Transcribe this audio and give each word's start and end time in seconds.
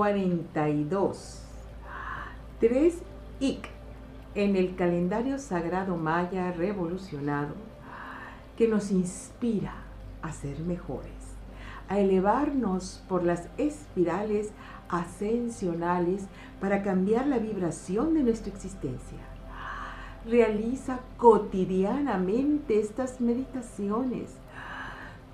42. 0.00 1.42
3 2.58 2.94
Ik 3.38 3.68
en 4.34 4.56
el 4.56 4.74
calendario 4.74 5.38
sagrado 5.38 5.98
maya 5.98 6.52
revolucionado 6.52 7.54
que 8.56 8.66
nos 8.66 8.90
inspira 8.90 9.74
a 10.22 10.32
ser 10.32 10.60
mejores, 10.60 11.12
a 11.86 11.98
elevarnos 11.98 13.04
por 13.10 13.24
las 13.24 13.48
espirales 13.58 14.52
ascensionales 14.88 16.22
para 16.62 16.82
cambiar 16.82 17.26
la 17.26 17.36
vibración 17.36 18.14
de 18.14 18.22
nuestra 18.22 18.50
existencia. 18.54 19.18
Realiza 20.24 21.00
cotidianamente 21.18 22.80
estas 22.80 23.20
meditaciones. 23.20 24.30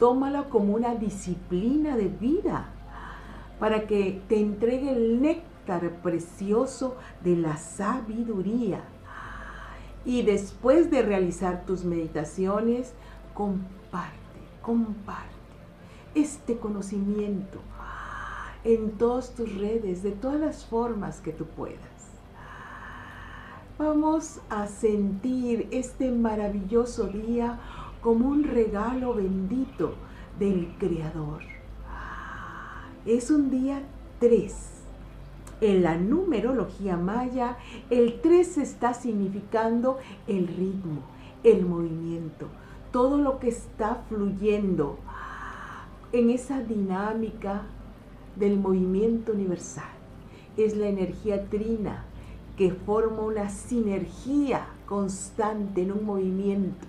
Tómala 0.00 0.48
como 0.48 0.74
una 0.74 0.96
disciplina 0.96 1.96
de 1.96 2.08
vida 2.08 2.72
para 3.58 3.86
que 3.86 4.22
te 4.28 4.38
entregue 4.38 4.90
el 4.92 5.20
néctar 5.20 6.00
precioso 6.02 6.96
de 7.22 7.36
la 7.36 7.56
sabiduría. 7.56 8.84
Y 10.04 10.22
después 10.22 10.90
de 10.90 11.02
realizar 11.02 11.66
tus 11.66 11.84
meditaciones, 11.84 12.92
comparte, 13.34 14.14
comparte 14.62 15.34
este 16.14 16.58
conocimiento 16.58 17.60
en 18.64 18.92
todas 18.92 19.34
tus 19.34 19.54
redes, 19.56 20.02
de 20.02 20.12
todas 20.12 20.40
las 20.40 20.64
formas 20.64 21.20
que 21.20 21.32
tú 21.32 21.44
puedas. 21.46 21.78
Vamos 23.78 24.40
a 24.48 24.66
sentir 24.66 25.68
este 25.70 26.10
maravilloso 26.10 27.08
día 27.08 27.60
como 28.00 28.28
un 28.28 28.44
regalo 28.44 29.14
bendito 29.14 29.94
del 30.38 30.74
Creador. 30.78 31.55
Es 33.06 33.30
un 33.30 33.50
día 33.50 33.82
3. 34.18 34.52
En 35.60 35.84
la 35.84 35.96
numerología 35.96 36.96
maya, 36.96 37.56
el 37.88 38.20
3 38.20 38.58
está 38.58 38.94
significando 38.94 39.98
el 40.26 40.48
ritmo, 40.48 41.02
el 41.44 41.64
movimiento, 41.64 42.48
todo 42.90 43.18
lo 43.18 43.38
que 43.38 43.48
está 43.48 44.02
fluyendo 44.08 44.98
en 46.10 46.30
esa 46.30 46.60
dinámica 46.62 47.62
del 48.34 48.58
movimiento 48.58 49.34
universal. 49.34 49.84
Es 50.56 50.76
la 50.76 50.88
energía 50.88 51.48
trina 51.48 52.06
que 52.56 52.72
forma 52.72 53.22
una 53.22 53.50
sinergia 53.50 54.66
constante 54.84 55.82
en 55.82 55.92
un 55.92 56.04
movimiento 56.04 56.86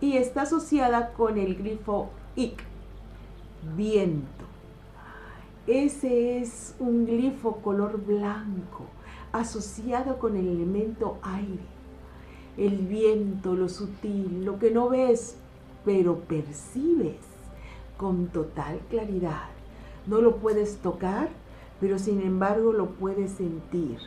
y 0.00 0.16
está 0.16 0.42
asociada 0.42 1.12
con 1.14 1.38
el 1.38 1.56
grifo 1.56 2.10
Ik, 2.36 2.67
viento. 3.76 4.44
Ese 5.66 6.38
es 6.38 6.74
un 6.78 7.04
glifo 7.04 7.56
color 7.56 8.02
blanco 8.04 8.86
asociado 9.32 10.18
con 10.18 10.36
el 10.36 10.48
elemento 10.48 11.18
aire. 11.22 11.78
El 12.56 12.78
viento, 12.78 13.54
lo 13.54 13.68
sutil, 13.68 14.44
lo 14.44 14.58
que 14.58 14.70
no 14.70 14.88
ves, 14.88 15.36
pero 15.84 16.20
percibes 16.20 17.16
con 17.96 18.28
total 18.28 18.80
claridad. 18.88 19.48
No 20.06 20.20
lo 20.20 20.36
puedes 20.36 20.78
tocar, 20.78 21.28
pero 21.80 21.98
sin 21.98 22.22
embargo 22.22 22.72
lo 22.72 22.90
puedes 22.90 23.32
sentir. 23.32 23.98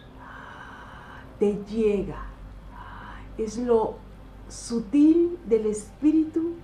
Te 1.40 1.63
llega. 1.66 2.25
Es 3.38 3.57
lo 3.57 3.96
sutil 4.50 5.38
del 5.47 5.68
espíritu 5.68 6.56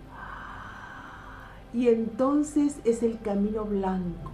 y 1.78 1.90
entonces 1.90 2.82
es 2.86 3.04
el 3.04 3.20
camino 3.20 3.64
blanco 3.64 4.32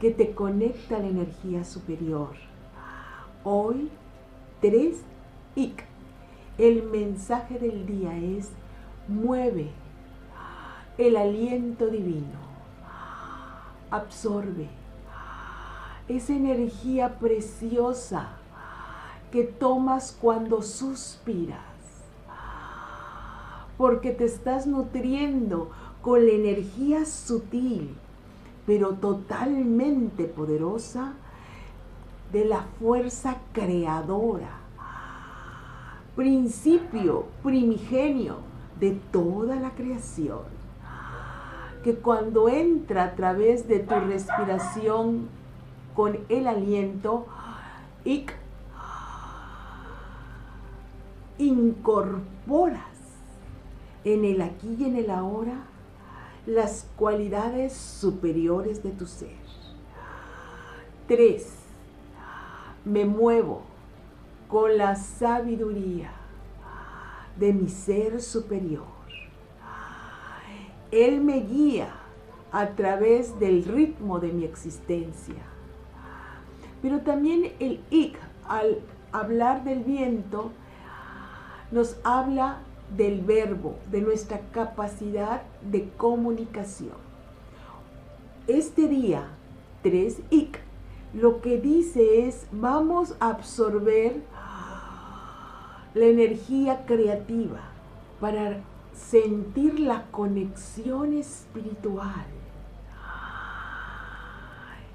que 0.00 0.10
te 0.10 0.32
conecta 0.32 0.96
a 0.96 0.98
la 0.98 1.06
energía 1.06 1.62
superior. 1.62 2.30
Hoy, 3.44 3.88
3 4.60 4.96
IC. 5.54 5.84
El 6.58 6.82
mensaje 6.90 7.60
del 7.60 7.86
día 7.86 8.16
es 8.18 8.50
mueve 9.06 9.70
el 10.98 11.16
aliento 11.16 11.86
divino 11.86 12.40
absorbe 13.92 14.68
esa 16.08 16.32
energía 16.32 17.20
preciosa 17.20 18.30
que 19.30 19.44
tomas 19.44 20.18
cuando 20.20 20.62
suspiras, 20.62 21.60
porque 23.78 24.10
te 24.10 24.24
estás 24.24 24.66
nutriendo 24.66 25.70
con 26.02 26.24
la 26.24 26.32
energía 26.32 27.04
sutil, 27.04 27.94
pero 28.66 28.94
totalmente 28.94 30.24
poderosa 30.24 31.14
de 32.32 32.44
la 32.44 32.62
fuerza 32.78 33.36
creadora, 33.52 34.50
principio 36.16 37.26
primigenio 37.42 38.36
de 38.78 38.92
toda 39.12 39.56
la 39.56 39.70
creación. 39.70 40.60
Que 41.82 41.94
cuando 41.94 42.48
entra 42.48 43.04
a 43.04 43.14
través 43.14 43.66
de 43.66 43.80
tu 43.80 43.94
respiración 43.94 45.28
con 45.94 46.18
el 46.28 46.46
aliento, 46.46 47.26
incorporas 51.38 52.80
en 54.04 54.24
el 54.24 54.42
aquí 54.42 54.76
y 54.78 54.84
en 54.84 54.96
el 54.96 55.10
ahora 55.10 55.69
las 56.50 56.86
cualidades 56.96 57.72
superiores 57.72 58.82
de 58.82 58.90
tu 58.90 59.06
ser. 59.06 59.38
Tres, 61.06 61.54
me 62.84 63.04
muevo 63.04 63.62
con 64.48 64.76
la 64.78 64.96
sabiduría 64.96 66.12
de 67.38 67.52
mi 67.52 67.68
ser 67.68 68.20
superior 68.20 69.00
él 70.90 71.20
me 71.20 71.40
guía 71.40 71.88
a 72.52 72.70
través 72.70 73.38
del 73.38 73.64
ritmo 73.64 74.18
de 74.18 74.32
mi 74.32 74.44
existencia. 74.44 75.42
Pero 76.82 77.00
también 77.00 77.52
el 77.60 77.80
ik, 77.90 78.18
al 78.48 78.80
hablar 79.12 79.64
del 79.64 79.84
viento, 79.84 80.50
nos 81.70 81.96
habla 82.02 82.58
del 82.96 83.20
verbo, 83.20 83.76
de 83.90 84.00
nuestra 84.00 84.40
capacidad 84.52 85.42
de 85.62 85.88
comunicación. 85.96 86.96
Este 88.46 88.88
día, 88.88 89.28
3 89.82 90.20
ik, 90.30 90.58
lo 91.14 91.40
que 91.40 91.58
dice 91.58 92.26
es, 92.26 92.46
vamos 92.52 93.14
a 93.20 93.30
absorber 93.30 94.22
la 95.94 96.06
energía 96.06 96.84
creativa 96.86 97.60
para 98.20 98.60
sentir 98.94 99.80
la 99.80 100.04
conexión 100.10 101.14
espiritual. 101.14 102.26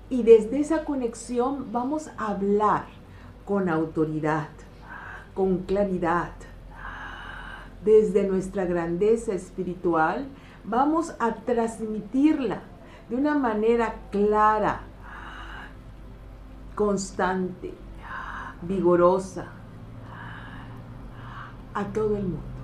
Y 0.10 0.24
desde 0.24 0.60
esa 0.60 0.86
conexión 0.86 1.72
vamos 1.72 2.10
a 2.18 2.28
hablar 2.28 2.86
con 3.46 3.70
autoridad, 3.70 4.50
con 5.34 5.60
claridad. 5.60 6.32
Desde 7.86 8.28
nuestra 8.28 8.66
grandeza 8.66 9.34
espiritual 9.34 10.28
vamos 10.66 11.16
a 11.20 11.36
transmitirla 11.36 12.64
de 13.10 13.16
una 13.16 13.36
manera 13.38 13.96
clara, 14.12 14.82
constante, 16.76 17.72
vigorosa 18.64 19.46
a 21.74 21.86
todo 21.94 22.18
el 22.18 22.24
mundo 22.24 22.56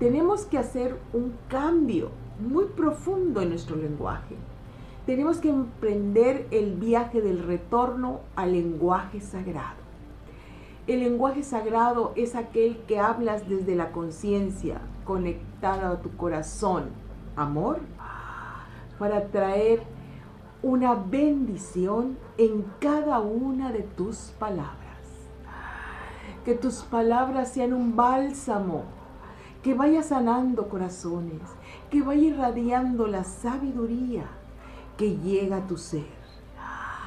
tenemos 0.00 0.46
que 0.46 0.56
hacer 0.56 0.98
un 1.12 1.34
cambio 1.48 2.10
muy 2.40 2.64
profundo 2.64 3.42
en 3.42 3.50
nuestro 3.50 3.76
lenguaje. 3.76 4.34
Tenemos 5.04 5.36
que 5.36 5.50
emprender 5.50 6.46
el 6.50 6.74
viaje 6.74 7.20
del 7.20 7.42
retorno 7.42 8.20
al 8.34 8.52
lenguaje 8.52 9.20
sagrado. 9.20 9.79
El 10.90 10.98
lenguaje 10.98 11.44
sagrado 11.44 12.12
es 12.16 12.34
aquel 12.34 12.78
que 12.88 12.98
hablas 12.98 13.48
desde 13.48 13.76
la 13.76 13.92
conciencia, 13.92 14.80
conectada 15.04 15.88
a 15.88 16.00
tu 16.02 16.16
corazón, 16.16 16.86
amor, 17.36 17.78
para 18.98 19.28
traer 19.28 19.84
una 20.64 20.96
bendición 20.96 22.18
en 22.38 22.64
cada 22.80 23.20
una 23.20 23.70
de 23.70 23.84
tus 23.84 24.34
palabras. 24.40 24.74
Que 26.44 26.56
tus 26.56 26.82
palabras 26.82 27.52
sean 27.52 27.72
un 27.72 27.94
bálsamo 27.94 28.82
que 29.62 29.74
vaya 29.74 30.02
sanando 30.02 30.68
corazones, 30.68 31.40
que 31.88 32.02
vaya 32.02 32.22
irradiando 32.22 33.06
la 33.06 33.22
sabiduría 33.22 34.24
que 34.96 35.18
llega 35.18 35.58
a 35.58 35.66
tu 35.68 35.78
ser 35.78 36.18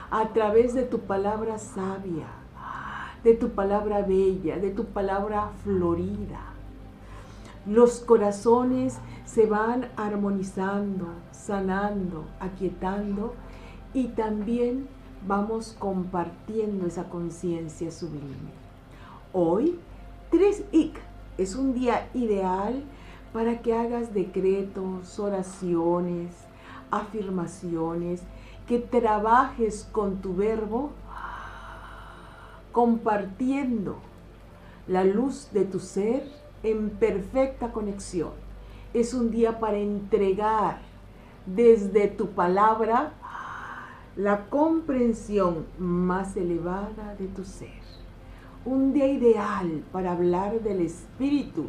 a 0.10 0.30
través 0.30 0.74
de 0.74 0.84
tu 0.84 1.00
palabra 1.00 1.58
sabia, 1.58 2.28
de 3.24 3.34
tu 3.34 3.50
palabra 3.50 4.02
bella, 4.02 4.58
de 4.58 4.70
tu 4.70 4.86
palabra 4.86 5.52
florida. 5.64 6.54
Los 7.66 8.00
corazones 8.00 8.98
se 9.26 9.46
van 9.46 9.88
armonizando, 9.96 11.08
sanando, 11.32 12.26
aquietando 12.40 13.34
y 13.94 14.10
también 14.10 14.88
vamos 15.26 15.76
compartiendo 15.80 16.86
esa 16.86 17.10
conciencia 17.10 17.92
sublime. 17.92 18.52
Hoy, 19.32 19.80
3 20.30 20.66
IC 20.72 20.98
es 21.38 21.56
un 21.56 21.74
día 21.74 22.10
ideal 22.14 22.84
para 23.32 23.62
que 23.62 23.74
hagas 23.74 24.14
decretos, 24.14 25.18
oraciones, 25.18 26.34
afirmaciones, 26.92 28.22
que 28.68 28.80
trabajes 28.80 29.88
con 29.92 30.18
tu 30.18 30.36
verbo 30.36 30.92
compartiendo 32.74 33.98
la 34.88 35.06
luz 35.06 35.50
de 35.54 35.64
tu 35.64 35.80
ser 35.80 36.28
en 36.64 36.90
perfecta 36.90 37.72
conexión. 37.72 38.32
Es 38.94 39.14
un 39.14 39.32
día 39.32 39.60
para 39.60 39.78
entregar 39.78 40.80
desde 41.46 42.08
tu 42.08 42.32
palabra 42.32 43.14
la 44.16 44.46
comprensión 44.50 45.66
más 45.78 46.36
elevada 46.36 47.16
de 47.18 47.28
tu 47.28 47.46
ser. 47.46 47.82
Un 48.66 48.92
día 48.92 49.08
ideal 49.08 49.84
para 49.92 50.14
hablar 50.14 50.62
del 50.62 50.82
espíritu, 50.82 51.68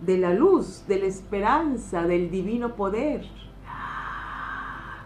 de 0.00 0.16
la 0.16 0.32
luz, 0.32 0.84
de 0.88 1.00
la 1.00 1.06
esperanza, 1.06 2.02
del 2.02 2.30
divino 2.30 2.74
poder. 2.74 3.26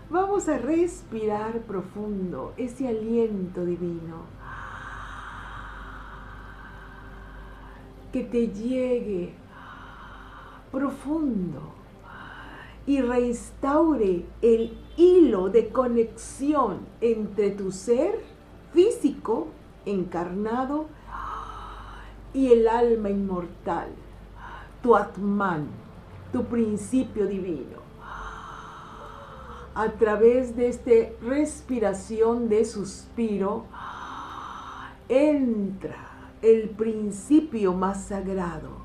Vamos 0.08 0.48
a 0.48 0.58
respirar 0.58 1.60
profundo 1.62 2.52
ese 2.56 2.86
aliento 2.86 3.64
divino. 3.64 4.41
Que 8.12 8.24
te 8.24 8.48
llegue 8.48 9.32
profundo 10.70 11.72
y 12.86 13.00
restaure 13.00 14.24
el 14.40 14.78
hilo 14.96 15.48
de 15.48 15.68
conexión 15.68 16.80
entre 17.00 17.50
tu 17.50 17.70
ser 17.70 18.20
físico 18.72 19.48
encarnado 19.86 20.86
y 22.34 22.52
el 22.52 22.66
alma 22.66 23.10
inmortal, 23.10 23.88
tu 24.82 24.96
Atman, 24.96 25.68
tu 26.32 26.44
principio 26.44 27.26
divino. 27.26 27.82
A 29.74 29.88
través 29.92 30.56
de 30.56 30.68
esta 30.68 30.90
respiración 31.22 32.48
de 32.48 32.64
suspiro, 32.64 33.64
entra 35.08 36.11
el 36.42 36.70
principio 36.70 37.72
más 37.72 38.04
sagrado 38.04 38.82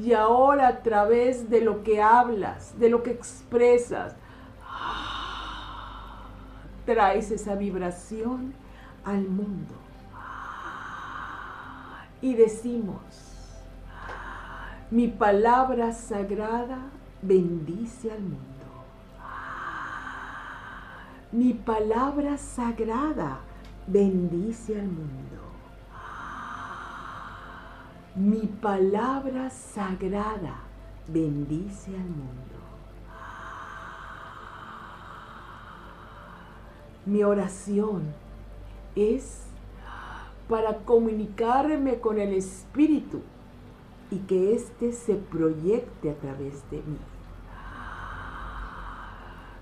y 0.00 0.12
ahora 0.12 0.68
a 0.68 0.82
través 0.82 1.48
de 1.48 1.60
lo 1.60 1.82
que 1.82 2.02
hablas, 2.02 2.78
de 2.78 2.90
lo 2.90 3.02
que 3.02 3.10
expresas, 3.10 4.16
traes 6.84 7.30
esa 7.30 7.54
vibración 7.54 8.54
al 9.04 9.28
mundo. 9.28 9.74
Y 12.20 12.34
decimos, 12.34 12.98
mi 14.90 15.08
palabra 15.08 15.92
sagrada 15.92 16.78
bendice 17.22 18.10
al 18.10 18.20
mundo. 18.20 18.40
Mi 21.30 21.52
palabra 21.52 22.38
sagrada 22.38 23.38
bendice 23.86 24.80
al 24.80 24.86
mundo 24.86 25.44
mi 28.16 28.46
palabra 28.46 29.50
sagrada 29.50 30.54
bendice 31.08 31.90
al 31.90 32.04
mundo. 32.04 32.54
Mi 37.06 37.24
oración 37.24 38.14
es 38.94 39.42
para 40.48 40.78
comunicarme 40.84 41.98
con 41.98 42.20
el 42.20 42.34
Espíritu 42.34 43.20
y 44.12 44.18
que 44.18 44.54
éste 44.54 44.92
se 44.92 45.16
proyecte 45.16 46.10
a 46.10 46.14
través 46.14 46.70
de 46.70 46.76
mí. 46.78 46.98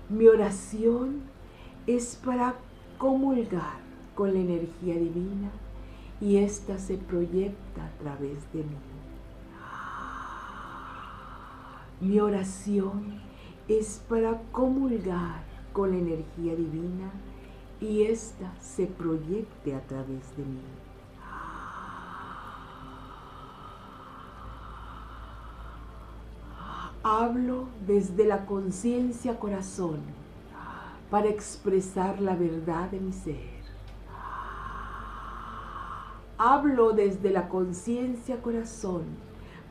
Mi 0.09 0.27
oración 0.27 1.23
es 1.87 2.15
para 2.23 2.53
comulgar 2.99 3.82
con 4.15 4.33
la 4.33 4.39
energía 4.39 4.95
divina 4.95 5.49
y 6.21 6.37
ésta 6.37 6.77
se 6.79 6.97
proyecta 6.97 7.85
a 7.85 8.03
través 8.03 8.37
de 8.53 8.59
mí. 8.59 8.77
Mi 11.99 12.19
oración 12.19 13.21
es 13.67 14.01
para 14.09 14.41
comulgar 14.51 15.43
con 15.71 15.91
la 15.91 15.97
energía 15.97 16.55
divina 16.55 17.11
y 17.79 18.03
ésta 18.03 18.53
se 18.61 18.85
proyecte 18.85 19.75
a 19.75 19.81
través 19.81 20.35
de 20.37 20.43
mí. 20.43 20.61
Hablo 27.05 27.67
desde 27.85 28.25
la 28.25 28.45
conciencia 28.45 29.37
corazón 29.37 29.99
para 31.09 31.27
expresar 31.27 32.21
la 32.21 32.35
verdad 32.35 32.89
de 32.89 32.99
mi 32.99 33.11
ser. 33.11 33.52
Hablo 36.45 36.91
desde 36.91 37.29
la 37.29 37.47
conciencia 37.47 38.41
corazón 38.41 39.03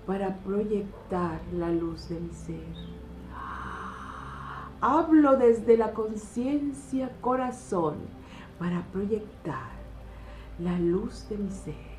para 0.07 0.39
proyectar 0.39 1.39
la 1.53 1.69
luz 1.69 2.09
de 2.09 2.19
mi 2.19 2.33
ser. 2.33 2.75
Hablo 4.81 5.37
desde 5.37 5.77
la 5.77 5.93
conciencia 5.93 7.11
corazón 7.21 7.97
para 8.59 8.81
proyectar 8.87 9.69
la 10.59 10.79
luz 10.79 11.29
de 11.29 11.37
mi 11.37 11.51
ser. 11.51 11.93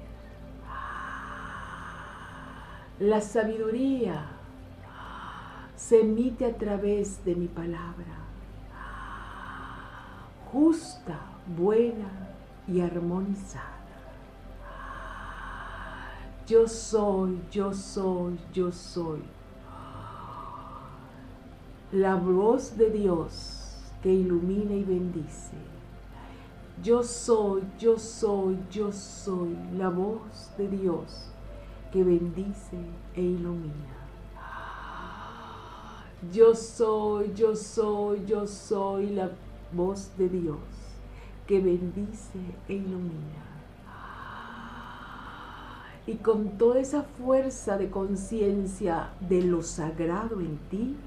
La 2.98 3.22
sabiduría 3.22 4.26
se 5.76 6.02
emite 6.02 6.48
a 6.48 6.58
través 6.58 7.24
de 7.24 7.36
mi 7.36 7.48
palabra, 7.48 8.26
justa, 10.52 11.20
buena 11.56 12.10
y 12.68 12.82
armonizada. 12.82 13.83
Yo 16.46 16.68
soy, 16.68 17.40
yo 17.52 17.74
soy, 17.74 18.38
yo 18.52 18.70
soy. 18.70 19.22
La 21.94 22.16
voz 22.16 22.76
de 22.76 22.90
Dios 22.90 23.78
que 24.02 24.12
ilumina 24.12 24.74
y 24.74 24.84
bendice. 24.84 25.56
Yo 26.82 27.02
soy, 27.02 27.64
yo 27.80 27.98
soy, 27.98 28.60
yo 28.70 28.92
soy 28.92 29.56
la 29.78 29.88
voz 29.88 30.52
de 30.58 30.68
Dios 30.68 31.32
que 31.94 32.04
bendice 32.04 32.78
e 33.16 33.22
ilumina. 33.22 33.96
Yo 36.30 36.54
soy, 36.56 37.32
yo 37.34 37.56
soy, 37.56 38.26
yo 38.26 38.46
soy 38.48 39.12
la 39.12 39.30
voz 39.72 40.12
de 40.18 40.28
Dios 40.28 40.60
que 41.48 41.62
bendice 41.62 42.40
e 42.68 42.74
ilumina 42.74 43.53
y 46.06 46.16
con 46.16 46.58
toda 46.58 46.80
esa 46.80 47.04
fuerza 47.04 47.78
de 47.78 47.90
conciencia 47.90 49.12
de 49.22 49.42
lo 49.42 49.64
sagrado 49.64 50.42
en 50.42 50.58
ti, 50.70 50.98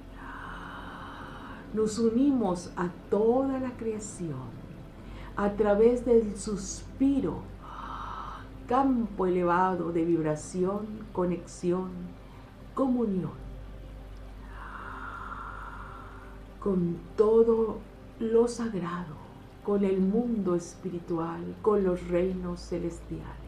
nos 1.74 1.98
unimos 1.98 2.72
a 2.76 2.88
toda 3.10 3.58
la 3.58 3.72
creación. 3.76 4.56
A 5.36 5.52
través 5.52 6.06
del 6.06 6.38
suspiro, 6.38 7.40
campo 8.66 9.26
elevado 9.26 9.92
de 9.92 10.04
vibración, 10.04 10.86
conexión, 11.12 11.90
comunión. 12.74 13.46
Con 16.58 16.96
todo 17.16 17.78
lo 18.18 18.48
sagrado, 18.48 19.14
con 19.62 19.84
el 19.84 20.00
mundo 20.00 20.54
espiritual, 20.54 21.54
con 21.60 21.84
los 21.84 22.08
reinos 22.08 22.60
celestiales 22.60 23.45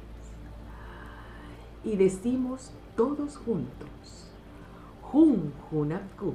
y 1.84 1.96
decimos 1.96 2.72
todos 2.96 3.36
juntos, 3.36 4.30
Jun 5.02 5.52
Junatku, 5.70 6.34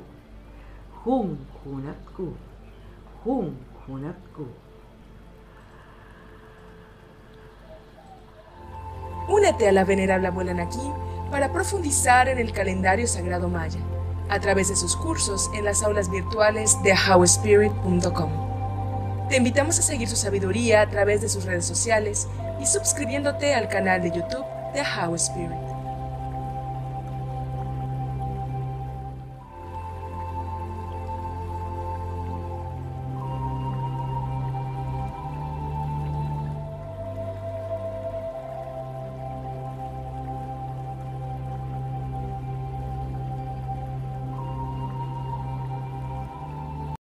Jun 1.03 1.37
Junatku, 1.63 2.33
Jun 3.23 3.57
Junatku. 3.85 4.47
Únete 9.29 9.69
a 9.69 9.71
la 9.71 9.85
venerable 9.85 10.27
abuela 10.27 10.53
Naki 10.53 10.79
para 11.31 11.51
profundizar 11.51 12.27
en 12.27 12.39
el 12.39 12.51
calendario 12.51 13.07
sagrado 13.07 13.49
maya 13.49 13.79
a 14.29 14.39
través 14.39 14.69
de 14.69 14.75
sus 14.75 14.95
cursos 14.95 15.49
en 15.55 15.65
las 15.65 15.83
aulas 15.83 16.09
virtuales 16.09 16.77
de 16.83 16.93
howspirit.com. 16.93 18.31
Te 19.29 19.37
invitamos 19.37 19.79
a 19.79 19.81
seguir 19.81 20.07
su 20.07 20.15
sabiduría 20.15 20.81
a 20.81 20.89
través 20.89 21.21
de 21.21 21.29
sus 21.29 21.45
redes 21.45 21.65
sociales 21.65 22.27
y 22.61 22.65
suscribiéndote 22.65 23.53
al 23.53 23.67
canal 23.67 24.01
de 24.01 24.11
YouTube 24.11 24.45
The 24.73 24.83
highway 24.83 25.17
spirit. 25.17 25.62